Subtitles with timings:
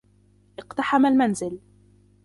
[0.59, 1.59] اقتحم المنزل.